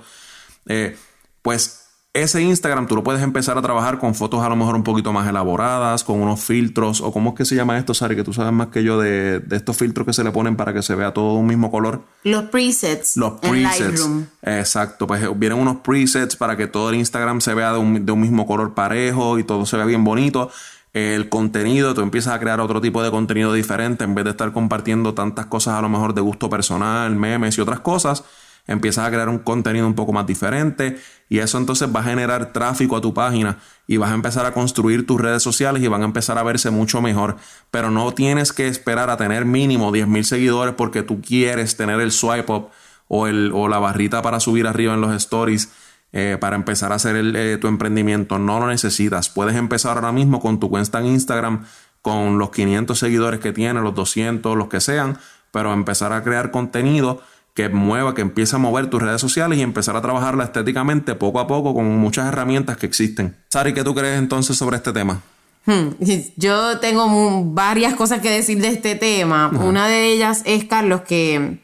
eh, 0.67 0.95
pues 1.41 1.81
ese 2.13 2.41
Instagram 2.41 2.87
tú 2.87 2.95
lo 2.95 3.03
puedes 3.03 3.21
empezar 3.21 3.57
a 3.57 3.61
trabajar 3.61 3.97
con 3.97 4.13
fotos 4.13 4.43
a 4.43 4.49
lo 4.49 4.57
mejor 4.57 4.75
un 4.75 4.83
poquito 4.83 5.13
más 5.13 5.29
elaboradas, 5.29 6.03
con 6.03 6.21
unos 6.21 6.43
filtros, 6.43 6.99
o 6.99 7.13
cómo 7.13 7.29
es 7.29 7.35
que 7.37 7.45
se 7.45 7.55
llama 7.55 7.77
esto, 7.77 7.93
Sari, 7.93 8.17
que 8.17 8.23
tú 8.23 8.33
sabes 8.33 8.51
más 8.51 8.67
que 8.67 8.83
yo 8.83 8.99
de, 8.99 9.41
estos 9.51 9.77
filtros 9.77 10.05
que 10.05 10.11
se 10.11 10.23
le 10.23 10.31
ponen 10.31 10.57
para 10.57 10.73
que 10.73 10.81
se 10.81 10.93
vea 10.93 11.13
todo 11.13 11.35
un 11.35 11.47
mismo 11.47 11.71
color. 11.71 12.01
Los 12.23 12.43
presets. 12.45 13.15
Los 13.15 13.39
presets. 13.39 14.09
Exacto, 14.41 15.07
pues 15.07 15.21
vienen 15.39 15.59
unos 15.59 15.77
presets 15.77 16.35
para 16.35 16.57
que 16.57 16.67
todo 16.67 16.89
el 16.89 16.97
Instagram 16.97 17.39
se 17.39 17.53
vea 17.53 17.71
de 17.71 17.79
un, 17.79 18.05
de 18.05 18.11
un 18.11 18.19
mismo 18.19 18.45
color 18.45 18.73
parejo 18.73 19.39
y 19.39 19.45
todo 19.45 19.65
se 19.65 19.77
vea 19.77 19.85
bien 19.85 20.03
bonito 20.03 20.51
el 20.93 21.29
contenido, 21.29 21.93
tú 21.93 22.01
empiezas 22.01 22.33
a 22.33 22.39
crear 22.41 22.59
otro 22.59 22.81
tipo 22.81 23.01
de 23.01 23.09
contenido 23.09 23.53
diferente 23.53 24.03
en 24.03 24.13
vez 24.13 24.25
de 24.25 24.31
estar 24.31 24.51
compartiendo 24.51 25.13
tantas 25.13 25.45
cosas 25.45 25.75
a 25.75 25.81
lo 25.81 25.87
mejor 25.87 26.13
de 26.13 26.19
gusto 26.19 26.49
personal, 26.49 27.15
memes 27.15 27.57
y 27.57 27.61
otras 27.61 27.79
cosas 27.79 28.25
empiezas 28.67 29.07
a 29.07 29.11
crear 29.11 29.29
un 29.29 29.39
contenido 29.39 29.87
un 29.87 29.95
poco 29.95 30.13
más 30.13 30.25
diferente 30.25 30.97
y 31.29 31.39
eso 31.39 31.57
entonces 31.57 31.89
va 31.93 32.01
a 32.01 32.03
generar 32.03 32.53
tráfico 32.53 32.97
a 32.97 33.01
tu 33.01 33.13
página 33.13 33.57
y 33.87 33.97
vas 33.97 34.11
a 34.11 34.15
empezar 34.15 34.45
a 34.45 34.53
construir 34.53 35.05
tus 35.05 35.19
redes 35.19 35.43
sociales 35.43 35.81
y 35.81 35.87
van 35.87 36.01
a 36.01 36.05
empezar 36.05 36.37
a 36.37 36.43
verse 36.43 36.69
mucho 36.71 37.01
mejor. 37.01 37.37
Pero 37.71 37.91
no 37.91 38.13
tienes 38.13 38.51
que 38.51 38.67
esperar 38.67 39.09
a 39.09 39.17
tener 39.17 39.45
mínimo 39.45 39.91
10.000 39.91 40.23
seguidores 40.23 40.75
porque 40.75 41.03
tú 41.03 41.21
quieres 41.21 41.77
tener 41.77 41.99
el 42.01 42.11
swipe 42.11 42.51
up 42.51 42.69
o, 43.07 43.27
el, 43.27 43.51
o 43.53 43.67
la 43.67 43.79
barrita 43.79 44.21
para 44.21 44.39
subir 44.39 44.67
arriba 44.67 44.93
en 44.93 45.01
los 45.01 45.13
stories. 45.15 45.71
Eh, 46.13 46.37
para 46.41 46.57
empezar 46.57 46.91
a 46.91 46.95
hacer 46.95 47.15
eh, 47.15 47.57
tu 47.57 47.67
emprendimiento. 47.67 48.37
No 48.37 48.59
lo 48.59 48.67
necesitas. 48.67 49.29
Puedes 49.29 49.55
empezar 49.55 49.95
ahora 49.95 50.11
mismo 50.11 50.41
con 50.41 50.59
tu 50.59 50.69
cuenta 50.69 50.99
en 50.99 51.05
Instagram 51.05 51.63
con 52.01 52.37
los 52.37 52.49
500 52.51 52.97
seguidores 52.97 53.39
que 53.39 53.53
tienes, 53.53 53.81
los 53.83 53.95
200, 53.95 54.57
los 54.57 54.67
que 54.67 54.81
sean, 54.81 55.17
pero 55.51 55.71
empezar 55.73 56.13
a 56.13 56.23
crear 56.23 56.51
contenido 56.51 57.21
que 57.53 57.69
mueva, 57.69 58.13
que 58.13 58.21
empiece 58.21 58.55
a 58.55 58.59
mover 58.59 58.89
tus 58.89 59.01
redes 59.01 59.21
sociales 59.21 59.59
y 59.59 59.61
empezar 59.61 59.95
a 59.95 60.01
trabajarla 60.01 60.45
estéticamente 60.45 61.15
poco 61.15 61.39
a 61.39 61.47
poco 61.47 61.73
con 61.73 61.97
muchas 61.97 62.27
herramientas 62.27 62.77
que 62.77 62.85
existen. 62.85 63.35
Sari, 63.49 63.73
¿qué 63.73 63.83
tú 63.83 63.93
crees 63.93 64.17
entonces 64.17 64.57
sobre 64.57 64.77
este 64.77 64.93
tema? 64.93 65.21
Hmm, 65.65 65.89
yo 66.37 66.79
tengo 66.79 67.43
varias 67.45 67.93
cosas 67.95 68.21
que 68.21 68.31
decir 68.31 68.61
de 68.61 68.69
este 68.69 68.95
tema. 68.95 69.49
Una 69.49 69.87
de 69.87 70.11
ellas 70.11 70.41
es, 70.45 70.63
Carlos, 70.65 71.01
que 71.01 71.59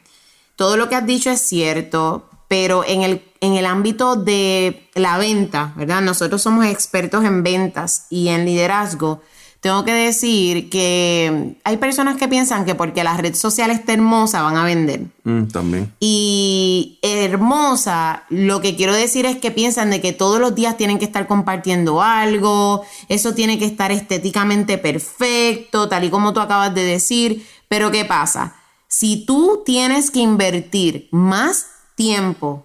todo 0.56 0.76
lo 0.76 0.88
que 0.88 0.94
has 0.94 1.06
dicho 1.06 1.30
es 1.30 1.40
cierto, 1.40 2.28
pero 2.48 2.84
en 2.86 3.02
el, 3.02 3.22
en 3.40 3.54
el 3.54 3.66
ámbito 3.66 4.14
de 4.16 4.88
la 4.94 5.18
venta, 5.18 5.72
¿verdad? 5.76 6.00
Nosotros 6.00 6.42
somos 6.42 6.66
expertos 6.66 7.24
en 7.24 7.42
ventas 7.42 8.06
y 8.10 8.28
en 8.28 8.44
liderazgo 8.44 9.22
tengo 9.60 9.84
que 9.84 9.92
decir 9.92 10.70
que 10.70 11.56
hay 11.64 11.76
personas 11.78 12.16
que 12.16 12.28
piensan 12.28 12.64
que 12.64 12.76
porque 12.76 13.02
la 13.02 13.16
red 13.16 13.34
social 13.34 13.72
está 13.72 13.92
hermosa 13.92 14.42
van 14.42 14.56
a 14.56 14.64
vender. 14.64 15.06
Mm, 15.24 15.46
también. 15.46 15.92
Y 15.98 17.00
hermosa, 17.02 18.24
lo 18.28 18.60
que 18.60 18.76
quiero 18.76 18.94
decir 18.94 19.26
es 19.26 19.36
que 19.38 19.50
piensan 19.50 19.90
de 19.90 20.00
que 20.00 20.12
todos 20.12 20.38
los 20.38 20.54
días 20.54 20.76
tienen 20.76 21.00
que 21.00 21.04
estar 21.04 21.26
compartiendo 21.26 22.02
algo, 22.02 22.84
eso 23.08 23.34
tiene 23.34 23.58
que 23.58 23.64
estar 23.64 23.90
estéticamente 23.90 24.78
perfecto, 24.78 25.88
tal 25.88 26.04
y 26.04 26.10
como 26.10 26.32
tú 26.32 26.38
acabas 26.38 26.72
de 26.72 26.84
decir. 26.84 27.44
Pero 27.68 27.90
¿qué 27.90 28.04
pasa? 28.04 28.54
Si 28.86 29.26
tú 29.26 29.62
tienes 29.66 30.12
que 30.12 30.20
invertir 30.20 31.08
más 31.10 31.66
tiempo 31.96 32.64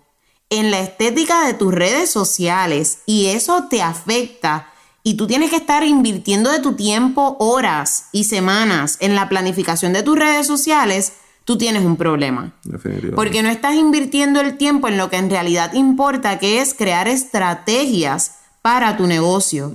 en 0.51 0.69
la 0.69 0.79
estética 0.79 1.47
de 1.47 1.55
tus 1.55 1.73
redes 1.73 2.11
sociales 2.11 2.99
y 3.07 3.25
eso 3.25 3.65
te 3.67 3.81
afecta 3.81 4.72
y 5.03 5.15
tú 5.15 5.27
tienes 5.27 5.49
que 5.49 5.57
estar 5.57 5.83
invirtiendo 5.83 6.49
de 6.49 6.59
tu 6.59 6.73
tiempo 6.73 7.35
horas 7.39 8.05
y 8.11 8.23
semanas 8.23 8.97
en 9.01 9.15
la 9.15 9.27
planificación 9.27 9.91
de 9.91 10.01
tus 10.01 10.17
redes 10.17 10.47
sociales, 10.47 11.13
tú 11.43 11.57
tienes 11.57 11.83
un 11.83 11.97
problema. 11.97 12.53
Definitivamente. 12.63 13.15
Porque 13.15 13.43
no 13.43 13.49
estás 13.49 13.75
invirtiendo 13.75 14.39
el 14.39 14.57
tiempo 14.57 14.87
en 14.87 14.97
lo 14.97 15.09
que 15.09 15.17
en 15.17 15.29
realidad 15.29 15.73
importa, 15.73 16.39
que 16.39 16.61
es 16.61 16.73
crear 16.73 17.09
estrategias 17.09 18.37
para 18.61 18.95
tu 18.95 19.07
negocio. 19.07 19.73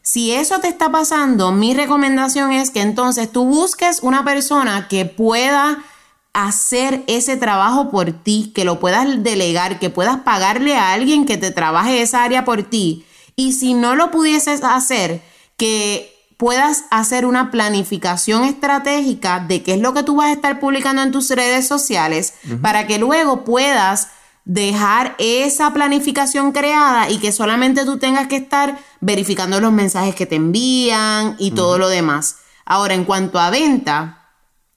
Si 0.00 0.32
eso 0.32 0.60
te 0.60 0.68
está 0.68 0.90
pasando, 0.90 1.52
mi 1.52 1.74
recomendación 1.74 2.52
es 2.52 2.70
que 2.70 2.80
entonces 2.80 3.30
tú 3.30 3.44
busques 3.44 4.00
una 4.02 4.24
persona 4.24 4.88
que 4.88 5.04
pueda 5.04 5.84
hacer 6.32 7.04
ese 7.06 7.36
trabajo 7.36 7.90
por 7.90 8.12
ti, 8.12 8.50
que 8.54 8.64
lo 8.64 8.80
puedas 8.80 9.22
delegar, 9.22 9.78
que 9.78 9.90
puedas 9.90 10.20
pagarle 10.20 10.74
a 10.76 10.94
alguien 10.94 11.26
que 11.26 11.36
te 11.36 11.50
trabaje 11.50 12.00
esa 12.00 12.24
área 12.24 12.46
por 12.46 12.62
ti. 12.62 13.04
Y 13.36 13.52
si 13.52 13.74
no 13.74 13.94
lo 13.94 14.10
pudieses 14.10 14.62
hacer, 14.62 15.22
que 15.56 16.14
puedas 16.36 16.84
hacer 16.90 17.26
una 17.26 17.50
planificación 17.50 18.44
estratégica 18.44 19.40
de 19.40 19.62
qué 19.62 19.74
es 19.74 19.80
lo 19.80 19.92
que 19.92 20.02
tú 20.02 20.16
vas 20.16 20.28
a 20.28 20.32
estar 20.32 20.58
publicando 20.58 21.02
en 21.02 21.12
tus 21.12 21.28
redes 21.28 21.68
sociales 21.68 22.32
para 22.62 22.86
que 22.86 22.98
luego 22.98 23.44
puedas 23.44 24.08
dejar 24.46 25.14
esa 25.18 25.72
planificación 25.72 26.52
creada 26.52 27.10
y 27.10 27.18
que 27.18 27.30
solamente 27.30 27.84
tú 27.84 27.98
tengas 27.98 28.26
que 28.26 28.36
estar 28.36 28.78
verificando 29.00 29.60
los 29.60 29.70
mensajes 29.70 30.14
que 30.14 30.26
te 30.26 30.36
envían 30.36 31.36
y 31.38 31.50
todo 31.50 31.76
lo 31.76 31.88
demás. 31.88 32.36
Ahora, 32.64 32.94
en 32.94 33.04
cuanto 33.04 33.38
a 33.38 33.50
venta, 33.50 34.30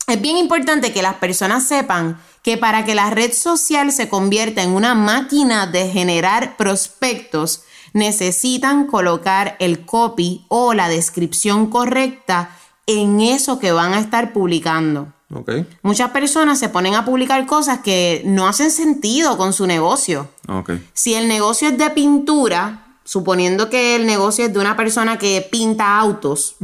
es 0.08 0.22
bien 0.22 0.38
importante 0.38 0.92
que 0.92 1.02
las 1.02 1.16
personas 1.16 1.66
sepan 1.66 2.20
que 2.42 2.58
para 2.58 2.84
que 2.84 2.94
la 2.94 3.10
red 3.10 3.32
social 3.32 3.92
se 3.94 4.10
convierta 4.10 4.62
en 4.62 4.72
una 4.72 4.96
máquina 4.96 5.66
de 5.66 5.90
generar 5.90 6.58
prospectos, 6.58 7.64
necesitan 7.94 8.88
colocar 8.88 9.56
el 9.60 9.86
copy 9.86 10.46
o 10.50 10.74
la 10.74 10.90
descripción 10.90 11.70
correcta 11.70 12.50
en 12.88 13.22
eso 13.22 13.60
que 13.60 13.72
van 13.72 13.94
a 13.94 14.00
estar 14.00 14.34
publicando. 14.34 15.14
Ok. 15.34 15.52
Muchas 15.82 16.12
personas 16.12 16.60
se 16.60 16.70
ponen 16.70 16.96
a 16.96 17.06
publicar 17.06 17.46
cosas 17.46 17.80
que 17.80 18.22
no 18.26 18.48
hacen 18.48 18.72
sentido 18.72 19.38
con 19.38 19.54
su 19.54 19.66
negocio. 19.66 20.30
Ok. 20.48 20.72
Si 20.94 21.14
el 21.14 21.28
negocio 21.28 21.70
es 21.70 21.78
de 21.78 21.90
pintura, 21.92 22.98
suponiendo 23.04 23.70
que 23.70 23.96
el 23.96 24.06
negocio 24.06 24.46
es 24.46 24.54
de 24.54 24.60
una 24.60 24.76
persona 24.76 25.18
que 25.18 25.48
pinta 25.52 25.98
autos, 25.98 26.56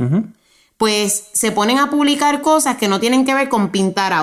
pues 0.77 1.25
se 1.33 1.51
ponen 1.51 1.77
a 1.79 1.89
publicar 1.89 2.41
cosas 2.41 2.77
que 2.77 2.87
no 2.87 2.99
tienen 2.99 3.25
que 3.25 3.33
ver 3.33 3.49
con 3.49 3.69
pintar 3.69 4.13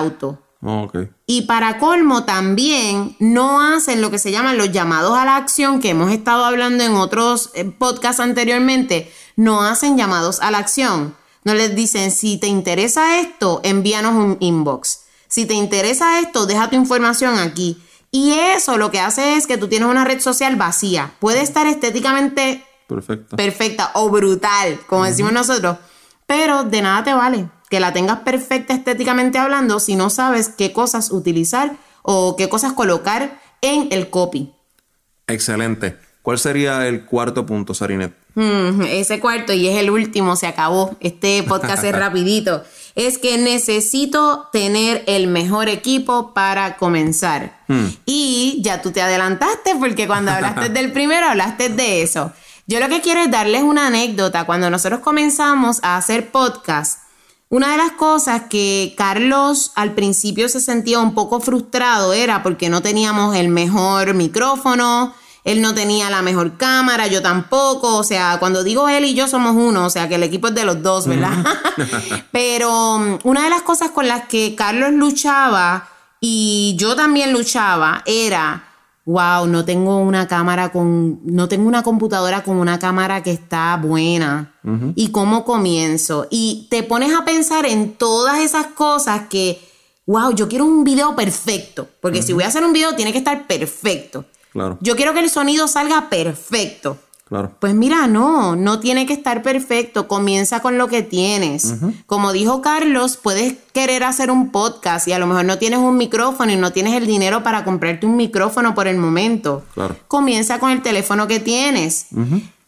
auto. 0.61 0.99
Ok. 0.99 1.09
Y 1.25 1.43
para 1.43 1.77
colmo 1.77 2.23
también 2.23 3.15
no 3.19 3.61
hacen 3.61 4.01
lo 4.01 4.11
que 4.11 4.19
se 4.19 4.31
llaman 4.31 4.57
los 4.57 4.71
llamados 4.71 5.17
a 5.17 5.25
la 5.25 5.35
acción, 5.35 5.79
que 5.79 5.89
hemos 5.89 6.11
estado 6.11 6.45
hablando 6.45 6.83
en 6.83 6.93
otros 6.93 7.51
eh, 7.53 7.65
podcasts 7.65 8.19
anteriormente, 8.19 9.11
no 9.35 9.61
hacen 9.61 9.97
llamados 9.97 10.39
a 10.41 10.51
la 10.51 10.59
acción. 10.59 11.15
No 11.43 11.53
les 11.53 11.75
dicen, 11.75 12.11
si 12.11 12.37
te 12.37 12.47
interesa 12.47 13.19
esto, 13.19 13.61
envíanos 13.63 14.13
un 14.13 14.37
inbox. 14.39 15.01
Si 15.27 15.45
te 15.45 15.53
interesa 15.53 16.19
esto, 16.19 16.45
deja 16.45 16.69
tu 16.69 16.75
información 16.75 17.37
aquí. 17.37 17.81
Y 18.11 18.31
eso 18.31 18.77
lo 18.77 18.91
que 18.91 18.99
hace 18.99 19.35
es 19.35 19.47
que 19.47 19.57
tú 19.57 19.67
tienes 19.67 19.89
una 19.89 20.05
red 20.05 20.19
social 20.19 20.55
vacía. 20.55 21.13
Puede 21.19 21.41
estar 21.41 21.67
estéticamente 21.67 22.65
perfecta 23.35 23.91
o 23.93 24.09
brutal, 24.09 24.79
como 24.87 25.03
decimos 25.03 25.33
nosotros, 25.33 25.77
pero 26.25 26.63
de 26.63 26.81
nada 26.81 27.03
te 27.03 27.13
vale 27.13 27.49
que 27.69 27.79
la 27.79 27.93
tengas 27.93 28.19
perfecta 28.19 28.73
estéticamente 28.73 29.37
hablando 29.37 29.79
si 29.79 29.95
no 29.95 30.09
sabes 30.09 30.49
qué 30.49 30.73
cosas 30.73 31.11
utilizar 31.11 31.77
o 32.01 32.35
qué 32.35 32.47
cosas 32.49 32.73
colocar 32.73 33.39
en 33.61 33.87
el 33.91 34.09
copy. 34.09 34.53
Excelente. 35.27 35.97
¿Cuál 36.21 36.39
sería 36.39 36.87
el 36.87 37.05
cuarto 37.05 37.45
punto, 37.45 37.73
Sarinet? 37.73 38.13
Mm, 38.35 38.81
ese 38.83 39.19
cuarto, 39.19 39.53
y 39.53 39.67
es 39.67 39.77
el 39.77 39.89
último, 39.89 40.35
se 40.35 40.45
acabó. 40.45 40.95
Este 40.99 41.41
podcast 41.43 41.83
es 41.83 41.91
rapidito. 41.97 42.63
Es 42.95 43.17
que 43.17 43.37
necesito 43.37 44.49
tener 44.51 45.03
el 45.07 45.27
mejor 45.27 45.69
equipo 45.69 46.33
para 46.33 46.77
comenzar. 46.77 47.57
Y 48.05 48.59
ya 48.61 48.81
tú 48.81 48.91
te 48.91 49.01
adelantaste 49.01 49.75
porque 49.79 50.05
cuando 50.07 50.31
hablaste 50.31 50.69
del 50.77 50.91
primero 50.91 51.27
hablaste 51.27 51.69
de 51.69 52.01
eso. 52.01 52.31
Yo 52.65 52.79
lo 52.79 52.89
que 52.89 53.01
quiero 53.01 53.21
es 53.21 53.31
darles 53.31 53.63
una 53.63 53.87
anécdota. 53.87 54.45
Cuando 54.45 54.69
nosotros 54.69 54.99
comenzamos 54.99 55.79
a 55.81 55.97
hacer 55.97 56.29
podcast, 56.31 57.06
una 57.49 57.71
de 57.71 57.77
las 57.77 57.91
cosas 57.91 58.43
que 58.49 58.93
Carlos 58.97 59.71
al 59.75 59.93
principio 59.93 60.49
se 60.49 60.59
sentía 60.59 60.99
un 60.99 61.13
poco 61.13 61.39
frustrado 61.39 62.13
era 62.13 62.43
porque 62.43 62.69
no 62.69 62.81
teníamos 62.81 63.35
el 63.35 63.47
mejor 63.47 64.13
micrófono, 64.13 65.13
él 65.45 65.61
no 65.61 65.73
tenía 65.73 66.09
la 66.09 66.21
mejor 66.21 66.57
cámara, 66.57 67.07
yo 67.07 67.21
tampoco, 67.21 67.95
o 67.95 68.03
sea, 68.03 68.35
cuando 68.39 68.65
digo 68.65 68.89
él 68.89 69.05
y 69.05 69.13
yo 69.13 69.29
somos 69.29 69.55
uno, 69.55 69.85
o 69.85 69.89
sea, 69.89 70.09
que 70.09 70.15
el 70.15 70.23
equipo 70.23 70.49
es 70.49 70.55
de 70.55 70.65
los 70.65 70.83
dos, 70.83 71.07
¿verdad? 71.07 71.45
Pero 72.33 72.95
um, 72.95 73.17
una 73.23 73.45
de 73.45 73.49
las 73.49 73.61
cosas 73.61 73.91
con 73.91 74.09
las 74.09 74.27
que 74.27 74.53
Carlos 74.55 74.91
luchaba 74.91 75.87
y 76.19 76.75
yo 76.77 76.97
también 76.97 77.31
luchaba 77.31 78.03
era, 78.05 78.67
wow, 79.05 79.47
no 79.47 79.63
tengo 79.63 79.99
una 79.99 80.27
cámara 80.27 80.73
con, 80.73 81.21
no 81.23 81.47
tengo 81.47 81.65
una 81.65 81.81
computadora 81.81 82.43
con 82.43 82.57
una 82.57 82.77
cámara 82.77 83.23
que 83.23 83.31
está 83.31 83.77
buena. 83.77 84.53
¿Y 84.95 85.11
cómo 85.11 85.45
comienzo? 85.45 86.27
Y 86.29 86.67
te 86.69 86.83
pones 86.83 87.15
a 87.15 87.23
pensar 87.23 87.65
en 87.65 87.93
todas 87.93 88.39
esas 88.39 88.67
cosas 88.67 89.27
que, 89.29 89.61
wow, 90.05 90.33
yo 90.33 90.47
quiero 90.47 90.65
un 90.65 90.83
video 90.83 91.15
perfecto, 91.15 91.87
porque 92.01 92.21
si 92.21 92.33
voy 92.33 92.43
a 92.43 92.47
hacer 92.47 92.63
un 92.63 92.73
video 92.73 92.95
tiene 92.95 93.11
que 93.11 93.19
estar 93.19 93.47
perfecto. 93.47 94.25
Claro. 94.51 94.77
Yo 94.81 94.95
quiero 94.95 95.13
que 95.13 95.19
el 95.19 95.29
sonido 95.29 95.67
salga 95.67 96.09
perfecto. 96.09 96.97
Claro. 97.27 97.51
Pues 97.59 97.73
mira, 97.75 98.07
no, 98.07 98.55
no 98.55 98.79
tiene 98.79 99.05
que 99.05 99.11
estar 99.11 99.41
perfecto. 99.41 100.07
Comienza 100.07 100.61
con 100.61 100.77
lo 100.77 100.87
que 100.87 101.03
tienes. 101.03 101.75
Como 102.05 102.31
dijo 102.31 102.61
Carlos, 102.61 103.17
puedes 103.17 103.55
querer 103.73 104.05
hacer 104.05 104.31
un 104.31 104.49
podcast 104.51 105.09
y 105.09 105.11
a 105.11 105.19
lo 105.19 105.27
mejor 105.27 105.43
no 105.43 105.57
tienes 105.57 105.79
un 105.79 105.97
micrófono 105.97 106.53
y 106.53 106.55
no 106.55 106.71
tienes 106.71 106.93
el 106.93 107.05
dinero 107.05 107.43
para 107.43 107.65
comprarte 107.65 108.05
un 108.05 108.15
micrófono 108.15 108.73
por 108.73 108.87
el 108.87 108.97
momento. 108.97 109.63
Claro. 109.73 109.97
Comienza 110.07 110.59
con 110.59 110.71
el 110.71 110.81
teléfono 110.81 111.27
que 111.27 111.41
tienes. 111.41 112.07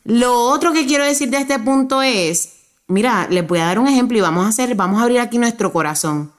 Lo 0.04 0.40
otro 0.40 0.74
que 0.74 0.86
quiero 0.86 1.04
decir 1.04 1.30
de 1.30 1.38
este 1.38 1.60
punto 1.60 2.02
es, 2.02 2.54
mira, 2.88 3.28
les 3.30 3.48
voy 3.48 3.60
a 3.60 3.66
dar 3.66 3.80
un 3.80 3.88
ejemplo 3.88 4.18
y 4.18 4.22
vamos 4.22 4.46
a 4.46 4.50
hacer, 4.50 4.76
vamos 4.76 5.00
a 5.00 5.04
abrir 5.04 5.20
aquí 5.20 5.38
nuestro 5.38 5.72
corazón. 5.72 6.34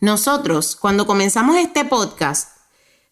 Nosotros, 0.00 0.76
cuando 0.76 1.06
comenzamos 1.06 1.56
este 1.56 1.84
podcast, 1.84 2.58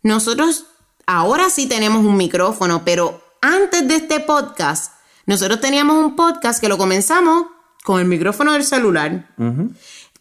nosotros 0.03 0.67
ahora 1.07 1.49
sí 1.51 1.67
tenemos 1.67 2.05
un 2.05 2.17
micrófono, 2.17 2.85
pero 2.85 3.23
antes 3.41 3.87
de 3.89 3.97
este 3.97 4.21
podcast, 4.21 4.93
nosotros 5.27 5.61
teníamos 5.61 5.97
un 5.97 6.17
podcast 6.17 6.61
que 6.61 6.69
lo 6.69 6.79
comenzamos 6.79 7.47
con 7.83 8.01
el 8.01 8.07
micrófono 8.07 8.53
del 8.53 8.65
celular. 8.65 9.35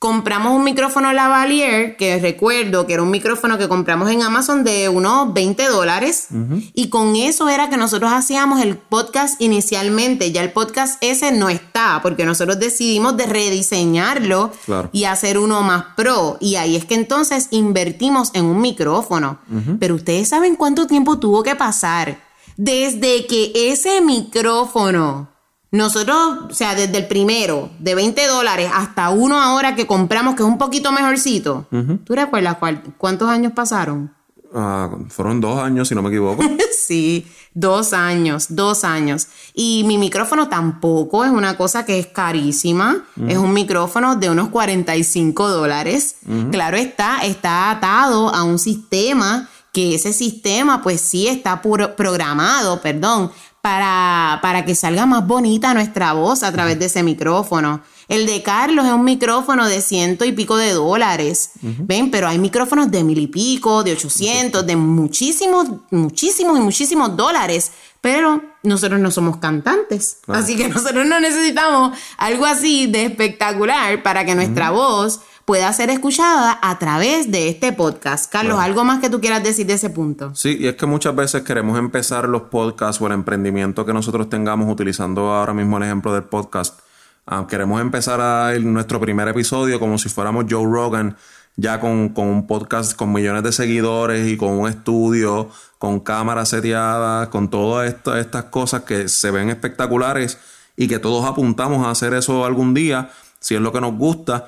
Compramos 0.01 0.53
un 0.53 0.63
micrófono 0.63 1.13
lavalier, 1.13 1.96
que 1.96 2.17
recuerdo 2.17 2.88
que 2.88 2.93
era 2.93 3.03
un 3.03 3.12
micrófono 3.12 3.60
que 3.60 3.67
compramos 3.70 4.10
en 4.10 4.24
Amazon 4.24 4.63
de 4.63 4.89
unos 4.89 5.31
20 5.31 5.63
dólares. 5.67 6.29
Y 6.74 6.89
con 6.89 7.15
eso 7.15 7.48
era 7.50 7.70
que 7.70 7.77
nosotros 7.77 8.12
hacíamos 8.12 8.62
el 8.63 8.77
podcast 8.77 9.39
inicialmente. 9.39 10.31
Ya 10.31 10.41
el 10.41 10.51
podcast 10.53 10.98
ese 11.01 11.31
no 11.31 11.50
está, 11.50 12.00
porque 12.01 12.25
nosotros 12.25 12.60
decidimos 12.60 13.15
de 13.15 13.27
rediseñarlo 13.27 14.50
Claro. 14.65 14.89
y 14.91 15.03
hacer 15.03 15.38
uno 15.38 15.62
más 15.62 15.84
pro. 15.96 16.36
Y 16.39 16.55
ahí 16.55 16.75
es 16.75 16.86
que 16.86 16.96
entonces 16.96 17.50
invertimos 17.51 18.31
en 18.34 18.46
un 18.46 18.60
micrófono. 18.60 19.38
Pero 19.79 19.93
ustedes 19.93 20.29
saben 20.29 20.55
cuánto 20.55 20.88
tiempo 20.88 21.20
tuvo 21.20 21.43
que 21.43 21.55
pasar 21.55 22.17
desde 22.58 23.27
que 23.27 23.51
ese 23.53 24.01
micrófono, 24.01 25.29
nosotros, 25.72 26.18
o 26.50 26.54
sea, 26.54 26.75
desde 26.75 26.98
el 26.98 27.08
primero 27.08 27.70
de 27.80 27.96
20 27.96 28.28
dólares 28.28 28.70
hasta 28.74 29.10
uno 29.10 29.42
ahora 29.42 29.75
que 29.75 29.88
compramos, 29.88 30.36
que 30.36 30.44
es 30.44 30.48
un 30.50 30.58
poquito 30.58 30.92
mejorcito. 30.92 31.66
¿Tú 32.04 32.13
recuerdas 32.13 32.58
cuál- 32.58 32.84
cuántos 32.98 33.30
años 33.30 33.54
pasaron? 33.56 34.13
Ah, 34.54 34.90
fueron 35.08 35.40
dos 35.40 35.58
años, 35.60 35.88
si 35.88 35.96
no 35.96 36.01
me 36.01 36.10
equivoco. 36.10 36.44
Sí, 36.82 37.25
dos 37.54 37.94
años, 37.94 38.48
dos 38.50 38.84
años. 38.84 39.28
Y 39.54 39.84
mi 39.86 39.98
micrófono 39.98 40.50
tampoco 40.50 41.24
es 41.24 41.32
una 41.32 41.56
cosa 41.56 41.86
que 41.86 42.00
es 42.00 42.08
carísima. 42.08 43.06
Es 43.30 43.38
un 43.38 43.54
micrófono 43.54 44.18
de 44.18 44.30
unos 44.30 44.50
45 44.50 45.48
dólares. 45.48 46.18
Claro 46.51 46.75
está, 46.75 47.20
está 47.20 47.70
atado 47.72 48.34
a 48.34 48.44
un 48.44 48.60
sistema 48.60 49.48
que 49.72 49.96
ese 49.96 50.12
sistema 50.12 50.82
pues 50.82 51.00
sí 51.00 51.28
está 51.28 51.62
puro- 51.62 51.96
programado, 51.96 52.82
perdón, 52.82 53.32
para, 53.62 54.39
para 54.41 54.65
que 54.65 54.74
salga 54.74 55.06
más 55.06 55.25
bonita 55.25 55.74
nuestra 55.74 56.13
voz 56.13 56.44
a 56.44 56.51
través 56.51 56.80
de 56.80 56.86
ese 56.86 57.03
micrófono. 57.03 57.82
El 58.08 58.25
de 58.25 58.41
Carlos 58.44 58.86
es 58.86 58.91
un 58.91 59.06
micrófono 59.06 59.68
de 59.70 59.82
ciento 59.82 60.25
y 60.25 60.34
pico 60.34 60.58
de 60.58 60.74
dólares. 60.74 61.51
Ven, 61.62 62.12
pero 62.12 62.27
hay 62.27 62.39
micrófonos 62.39 62.91
de 62.91 63.03
mil 63.03 63.18
y 63.20 63.27
pico, 63.27 63.84
de 63.84 63.94
800, 63.94 64.65
de 64.65 64.75
muchísimos, 64.75 65.68
muchísimos 65.91 66.58
y 66.58 66.62
muchísimos 66.62 67.15
dólares. 67.15 67.72
Pero 68.01 68.41
nosotros 68.63 69.00
no 69.00 69.12
somos 69.12 69.38
cantantes. 69.38 70.18
Claro. 70.25 70.44
Así 70.44 70.58
que 70.58 70.68
nosotros 70.70 71.06
no 71.06 71.20
necesitamos 71.20 71.98
algo 72.18 72.46
así 72.46 72.88
de 72.88 73.06
espectacular 73.06 74.03
para 74.03 74.25
que 74.25 74.36
nuestra 74.36 74.72
voz 74.72 75.22
pueda 75.45 75.71
ser 75.74 75.89
escuchada 75.89 76.60
a 76.62 76.79
través 76.79 77.31
de 77.31 77.50
este 77.50 77.74
podcast. 77.74 78.31
Carlos, 78.31 78.60
¿algo 78.60 78.83
más 78.83 79.00
que 79.00 79.10
tú 79.10 79.19
quieras 79.19 79.43
decir 79.43 79.65
de 79.65 79.74
ese 79.74 79.89
punto? 79.89 80.33
Sí, 80.36 80.57
y 80.60 80.67
es 80.67 80.75
que 80.75 80.86
muchas 80.86 81.15
veces 81.15 81.43
queremos 81.43 81.77
empezar 81.77 82.27
los 82.27 82.43
podcasts 82.43 83.01
o 83.01 83.07
el 83.07 83.13
emprendimiento 83.13 83.86
que 83.86 83.93
nosotros 83.93 84.29
tengamos 84.29 84.71
utilizando 84.71 85.31
ahora 85.31 85.53
mismo 85.53 85.77
el 85.77 85.83
ejemplo 85.83 86.13
del 86.13 86.24
podcast. 86.24 86.79
Ah, 87.25 87.45
queremos 87.48 87.79
empezar 87.81 88.19
a 88.19 88.57
nuestro 88.60 89.00
primer 89.00 89.27
episodio 89.27 89.79
como 89.79 89.98
si 89.98 90.10
fuéramos 90.10 90.45
Joe 90.50 90.65
Rogan, 90.65 91.17
ya 91.55 91.79
con, 91.79 92.10
con, 92.10 92.27
un 92.27 92.48
podcast 92.48 92.95
con 92.95 93.13
millones 93.13 93.43
de 93.43 93.51
seguidores 93.51 94.27
y 94.27 94.38
con 94.38 94.50
un 94.51 94.69
estudio, 94.69 95.50
con 95.77 96.00
cámaras 96.00 96.50
seteadas, 96.50 97.27
con 97.29 97.50
todas 97.50 97.93
estas 98.17 98.45
cosas 98.45 98.83
que 98.83 99.07
se 99.07 99.31
ven 99.31 99.50
espectaculares 99.50 100.39
y 100.75 100.88
que 100.88 101.00
todos 101.00 101.25
apuntamos 101.25 101.86
a 101.86 101.91
hacer 101.91 102.13
eso 102.13 102.45
algún 102.45 102.74
día, 102.74 103.12
si 103.39 103.55
es 103.55 103.62
lo 103.62 103.71
que 103.71 103.81
nos 103.81 103.95
gusta. 103.95 104.48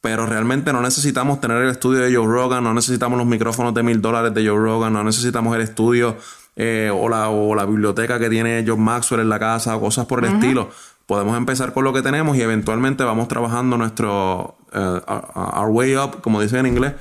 Pero 0.00 0.26
realmente 0.26 0.72
no 0.72 0.80
necesitamos 0.80 1.40
tener 1.40 1.58
el 1.58 1.70
estudio 1.70 2.00
de 2.00 2.14
Joe 2.14 2.26
Rogan, 2.26 2.62
no 2.62 2.72
necesitamos 2.72 3.18
los 3.18 3.26
micrófonos 3.26 3.74
de 3.74 3.82
mil 3.82 4.00
dólares 4.00 4.32
de 4.32 4.46
Joe 4.46 4.56
Rogan, 4.56 4.92
no 4.92 5.02
necesitamos 5.02 5.54
el 5.56 5.62
estudio 5.62 6.16
eh, 6.54 6.90
o, 6.92 7.08
la, 7.08 7.28
o, 7.30 7.54
la, 7.54 7.64
biblioteca 7.64 8.18
que 8.18 8.28
tiene 8.28 8.64
John 8.66 8.80
Maxwell 8.80 9.20
en 9.20 9.28
la 9.28 9.38
casa, 9.38 9.76
o 9.76 9.80
cosas 9.80 10.06
por 10.06 10.24
el 10.24 10.34
estilo. 10.34 10.70
Podemos 11.06 11.36
empezar 11.36 11.72
con 11.72 11.84
lo 11.84 11.92
que 11.92 12.02
tenemos 12.02 12.36
y 12.36 12.42
eventualmente 12.42 13.02
vamos 13.02 13.28
trabajando 13.28 13.78
nuestro 13.78 14.56
uh, 14.74 15.58
our 15.58 15.70
way 15.70 15.96
up, 15.96 16.20
como 16.20 16.40
dicen 16.40 16.60
en 16.60 16.66
inglés. 16.66 16.94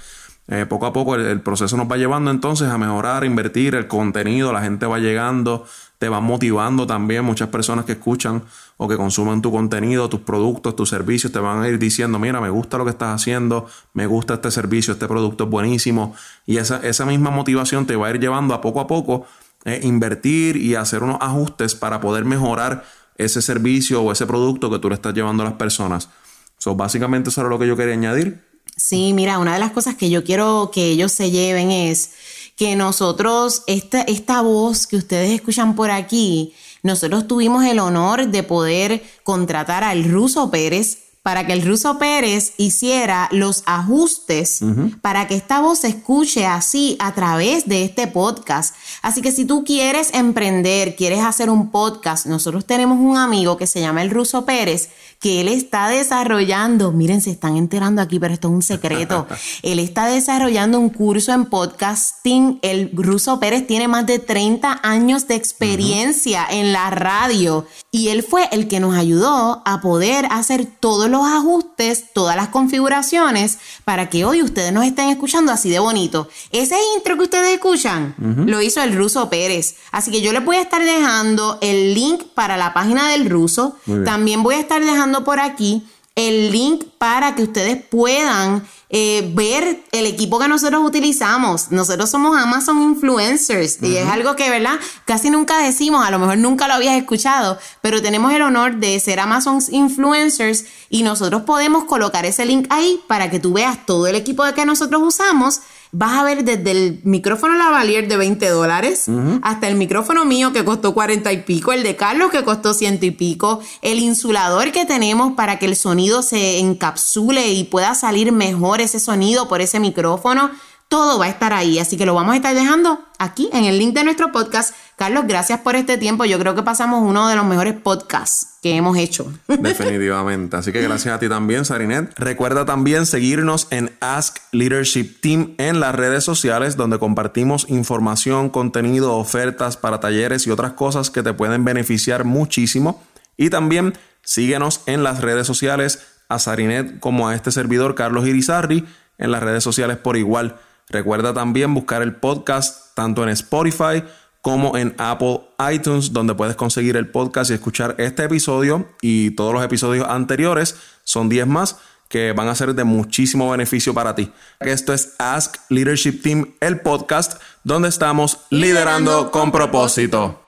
Eh, 0.49 0.65
poco 0.65 0.85
a 0.85 0.93
poco 0.93 1.15
el, 1.15 1.41
proceso 1.41 1.75
nos 1.75 1.91
va 1.91 1.97
llevando 1.97 2.31
entonces 2.31 2.69
a 2.69 2.77
mejorar, 2.77 3.25
invertir 3.25 3.75
el 3.75 3.87
contenido, 3.87 4.53
la 4.53 4.61
gente 4.61 4.85
va 4.85 4.97
llegando, 4.97 5.65
te 5.99 6.07
va 6.07 6.21
motivando 6.21 6.87
también. 6.87 7.25
Muchas 7.25 7.49
personas 7.49 7.83
que 7.83 7.93
escuchan 7.93 8.43
o 8.77 8.87
que 8.87 8.95
consuman 8.95 9.41
tu 9.41 9.51
contenido, 9.51 10.07
tus 10.07 10.21
productos, 10.21 10.75
tus 10.75 10.89
servicios, 10.89 11.33
te 11.33 11.39
van 11.39 11.61
a 11.61 11.67
ir 11.67 11.79
diciendo, 11.79 12.17
mira, 12.17 12.39
me 12.39 12.49
gusta 12.49 12.77
lo 12.77 12.85
que 12.85 12.91
estás 12.91 13.21
haciendo, 13.21 13.67
me 13.93 14.07
gusta 14.07 14.35
este 14.35 14.51
servicio, 14.51 14.93
este 14.93 15.07
producto 15.07 15.43
es 15.45 15.49
buenísimo. 15.49 16.15
Y 16.45 16.57
esa, 16.57 16.77
esa 16.77 17.05
misma 17.05 17.29
motivación 17.29 17.85
te 17.85 17.97
va 17.97 18.07
a 18.07 18.09
ir 18.11 18.19
llevando 18.19 18.53
a 18.53 18.61
poco 18.61 18.79
a 18.79 18.87
poco 18.87 19.25
eh, 19.65 19.81
invertir 19.83 20.55
y 20.55 20.75
hacer 20.75 21.03
unos 21.03 21.17
ajustes 21.19 21.75
para 21.75 21.99
poder 21.99 22.23
mejorar 22.23 22.85
ese 23.17 23.41
servicio 23.41 24.01
o 24.01 24.13
ese 24.13 24.25
producto 24.25 24.69
que 24.69 24.79
tú 24.79 24.87
le 24.87 24.95
estás 24.95 25.13
llevando 25.13 25.43
a 25.43 25.47
las 25.47 25.55
personas. 25.55 26.09
So, 26.57 26.75
básicamente 26.75 27.29
eso 27.29 27.41
era 27.41 27.49
lo 27.49 27.59
que 27.59 27.67
yo 27.67 27.75
quería 27.75 27.93
añadir. 27.93 28.46
Sí, 28.77 29.11
mira, 29.13 29.39
una 29.39 29.53
de 29.53 29.59
las 29.59 29.71
cosas 29.71 29.95
que 29.95 30.09
yo 30.11 30.23
quiero 30.23 30.69
que 30.71 30.85
ellos 30.85 31.11
se 31.11 31.31
lleven 31.31 31.71
es 31.71 32.11
que 32.55 32.75
nosotros, 32.75 33.63
esta, 33.65 34.01
esta 34.03 34.41
voz 34.41 34.85
que 34.85 34.97
ustedes 34.97 35.31
escuchan 35.31 35.75
por 35.75 35.89
aquí, 35.89 36.53
nosotros 36.83 37.27
tuvimos 37.27 37.65
el 37.65 37.79
honor 37.79 38.27
de 38.27 38.43
poder 38.43 39.03
contratar 39.23 39.83
al 39.83 40.03
Ruso 40.03 40.51
Pérez 40.51 40.99
para 41.27 41.45
que 41.45 41.51
el 41.51 41.65
Ruso 41.65 41.97
Pérez 41.97 42.53
hiciera 42.55 43.27
los 43.33 43.63
ajustes 43.65 44.61
para 45.01 45.27
que 45.27 45.35
esta 45.35 45.59
voz 45.59 45.79
se 45.79 45.89
escuche 45.89 46.45
así 46.45 46.95
a 46.99 47.13
través 47.13 47.67
de 47.67 47.83
este 47.83 48.07
podcast. 48.07 48.73
Así 49.01 49.21
que 49.21 49.33
si 49.33 49.43
tú 49.43 49.65
quieres 49.65 50.13
emprender, 50.13 50.95
quieres 50.95 51.19
hacer 51.19 51.49
un 51.49 51.69
podcast, 51.69 52.27
nosotros 52.27 52.65
tenemos 52.65 52.97
un 52.97 53.17
amigo 53.17 53.57
que 53.57 53.67
se 53.67 53.81
llama 53.81 54.03
el 54.03 54.09
Ruso 54.09 54.45
Pérez, 54.45 54.87
que 55.19 55.41
él 55.41 55.47
está 55.47 55.89
desarrollando, 55.89 56.91
miren, 56.91 57.21
se 57.21 57.31
están 57.31 57.57
enterando 57.57 58.01
aquí, 58.01 58.19
pero 58.19 58.33
esto 58.33 58.49
es 58.49 58.53
un 58.53 58.61
secreto. 58.61 59.27
él 59.63 59.79
está 59.79 60.05
desarrollando 60.05 60.79
un 60.79 60.89
curso 60.89 61.33
en 61.33 61.45
podcasting. 61.45 62.59
El 62.61 62.91
Ruso 62.93 63.39
Pérez 63.39 63.65
tiene 63.65 63.87
más 63.87 64.05
de 64.05 64.19
30 64.19 64.81
años 64.83 65.27
de 65.27 65.35
experiencia 65.35 66.45
en 66.49 66.71
la 66.71 66.89
radio 66.89 67.65
y 67.91 68.09
él 68.09 68.21
fue 68.21 68.47
el 68.51 68.67
que 68.67 68.79
nos 68.79 68.95
ayudó 68.95 69.63
a 69.65 69.81
poder 69.81 70.27
hacer 70.29 70.65
todos 70.65 71.09
los 71.09 71.25
ajustes, 71.25 72.13
todas 72.13 72.35
las 72.35 72.49
configuraciones 72.49 73.57
para 73.85 74.09
que 74.09 74.25
hoy 74.25 74.43
ustedes 74.43 74.71
nos 74.71 74.85
estén 74.85 75.09
escuchando 75.09 75.51
así 75.51 75.69
de 75.69 75.79
bonito. 75.79 76.29
Ese 76.51 76.75
intro 76.95 77.17
que 77.17 77.23
ustedes 77.23 77.53
escuchan 77.53 78.13
lo 78.45 78.61
hizo 78.61 78.83
el 78.83 78.95
ruso 78.95 79.29
Pérez. 79.29 79.77
Así 79.91 80.11
que 80.11 80.21
yo 80.21 80.31
les 80.31 80.45
voy 80.45 80.57
a 80.57 80.61
estar 80.61 80.83
dejando 80.83 81.57
el 81.61 81.93
link 81.93 82.23
para 82.35 82.57
la 82.57 82.73
página 82.73 83.09
del 83.09 83.29
ruso. 83.29 83.77
También 84.05 84.43
voy 84.43 84.55
a 84.55 84.59
estar 84.59 84.83
dejando 84.83 85.06
por 85.23 85.39
aquí 85.39 85.83
el 86.17 86.51
link 86.51 86.83
para 86.97 87.35
que 87.35 87.43
ustedes 87.43 87.81
puedan 87.83 88.67
eh, 88.89 89.29
ver 89.35 89.83
el 89.91 90.07
equipo 90.07 90.39
que 90.39 90.47
nosotros 90.47 90.81
utilizamos. 90.83 91.71
Nosotros 91.71 92.09
somos 92.09 92.35
Amazon 92.35 92.81
Influencers 92.81 93.83
y 93.83 93.97
es 93.97 94.07
algo 94.07 94.35
que, 94.35 94.49
¿verdad? 94.49 94.79
Casi 95.05 95.29
nunca 95.29 95.59
decimos, 95.59 96.03
a 96.05 96.09
lo 96.09 96.17
mejor 96.17 96.39
nunca 96.39 96.67
lo 96.67 96.73
habías 96.73 96.95
escuchado, 96.95 97.59
pero 97.81 98.01
tenemos 98.01 98.33
el 98.33 98.41
honor 98.41 98.77
de 98.77 98.99
ser 98.99 99.19
Amazon 99.19 99.59
Influencers 99.69 100.65
y 100.89 101.03
nosotros 101.03 101.43
podemos 101.43 101.83
colocar 101.83 102.25
ese 102.25 102.45
link 102.45 102.65
ahí 102.71 102.99
para 103.07 103.29
que 103.29 103.39
tú 103.39 103.53
veas 103.53 103.85
todo 103.85 104.07
el 104.07 104.15
equipo 104.15 104.43
que 104.55 104.65
nosotros 104.65 105.03
usamos 105.03 105.61
vas 105.91 106.13
a 106.13 106.23
ver 106.23 106.43
desde 106.43 106.71
el 106.71 106.99
micrófono 107.03 107.55
lavalier 107.55 108.07
de 108.07 108.17
20 108.17 108.49
dólares 108.49 109.05
hasta 109.41 109.67
el 109.67 109.75
micrófono 109.75 110.25
mío 110.25 110.53
que 110.53 110.65
costó 110.65 110.93
40 110.93 111.31
y 111.31 111.37
pico, 111.43 111.71
el 111.71 111.83
de 111.83 111.95
Carlos 111.95 112.31
que 112.31 112.43
costó 112.43 112.73
ciento 112.73 113.05
y 113.05 113.11
pico, 113.11 113.61
el 113.81 113.99
insulador 113.99 114.71
que 114.71 114.85
tenemos 114.85 115.33
para 115.33 115.59
que 115.59 115.65
el 115.65 115.75
sonido 115.75 116.21
se 116.21 116.59
encapsule 116.59 117.51
y 117.53 117.63
pueda 117.63 117.95
salir 117.95 118.31
mejor 118.31 118.81
ese 118.81 118.99
sonido 118.99 119.47
por 119.47 119.61
ese 119.61 119.79
micrófono. 119.79 120.51
Todo 120.89 121.19
va 121.19 121.25
a 121.25 121.29
estar 121.29 121.51
ahí, 121.51 121.79
así 121.79 121.97
que 121.97 122.05
lo 122.05 122.13
vamos 122.13 122.31
a 122.33 122.37
estar 122.37 122.55
dejando 122.55 123.03
aquí 123.19 123.49
en 123.51 123.65
el 123.65 123.77
link 123.77 123.93
de 123.93 124.05
nuestro 124.05 124.31
podcast. 124.31 124.73
Carlos, 124.95 125.25
gracias 125.27 125.59
por 125.59 125.75
este 125.75 125.97
tiempo. 125.97 126.23
Yo 126.23 126.39
creo 126.39 126.55
que 126.55 126.63
pasamos 126.63 127.03
uno 127.03 127.27
de 127.27 127.35
los 127.35 127.45
mejores 127.45 127.73
podcasts 127.73 128.57
que 128.61 128.73
hemos 128.73 128.97
hecho. 128.97 129.29
Definitivamente. 129.47 130.55
Así 130.55 130.71
que 130.71 130.81
gracias 130.81 131.13
a 131.13 131.19
ti 131.19 131.27
también, 131.27 131.65
Sarinet. 131.65 132.17
Recuerda 132.17 132.63
también 132.63 133.05
seguirnos 133.05 133.67
en 133.69 133.91
Ask 133.99 134.37
Leadership 134.53 135.19
Team 135.21 135.55
en 135.57 135.81
las 135.81 135.93
redes 135.93 136.23
sociales 136.23 136.77
donde 136.77 136.99
compartimos 136.99 137.65
información, 137.67 138.49
contenido, 138.49 139.17
ofertas 139.17 139.75
para 139.75 139.99
talleres 139.99 140.47
y 140.47 140.51
otras 140.51 140.71
cosas 140.71 141.09
que 141.09 141.21
te 141.21 141.33
pueden 141.33 141.65
beneficiar 141.65 142.23
muchísimo. 142.23 143.03
Y 143.35 143.49
también 143.49 143.97
síguenos 144.23 144.83
en 144.85 145.03
las 145.03 145.19
redes 145.19 145.47
sociales 145.47 145.99
a 146.29 146.39
Sarinet 146.39 147.01
como 147.01 147.27
a 147.27 147.35
este 147.35 147.51
servidor 147.51 147.93
Carlos 147.93 148.25
Irizarri 148.25 148.85
en 149.17 149.31
las 149.31 149.43
redes 149.43 149.63
sociales 149.63 149.97
por 149.97 150.15
igual. 150.15 150.55
Recuerda 150.89 151.33
también 151.33 151.73
buscar 151.73 152.01
el 152.01 152.15
podcast 152.15 152.95
tanto 152.95 153.23
en 153.23 153.29
Spotify 153.29 154.03
como 154.41 154.77
en 154.77 154.95
Apple 154.97 155.41
iTunes, 155.73 156.13
donde 156.13 156.33
puedes 156.33 156.55
conseguir 156.55 156.95
el 156.95 157.09
podcast 157.09 157.51
y 157.51 157.55
escuchar 157.55 157.95
este 157.97 158.23
episodio 158.23 158.87
y 159.01 159.31
todos 159.31 159.53
los 159.53 159.63
episodios 159.63 160.07
anteriores. 160.07 160.77
Son 161.03 161.27
10 161.27 161.47
más 161.47 161.77
que 162.07 162.31
van 162.31 162.47
a 162.47 162.55
ser 162.55 162.73
de 162.73 162.85
muchísimo 162.85 163.51
beneficio 163.51 163.93
para 163.93 164.15
ti. 164.15 164.31
Esto 164.61 164.93
es 164.93 165.15
Ask 165.19 165.57
Leadership 165.69 166.21
Team, 166.21 166.53
el 166.61 166.79
podcast 166.79 167.41
donde 167.63 167.89
estamos 167.89 168.39
liderando, 168.49 169.31
con 169.31 169.51
propósito. 169.51 170.46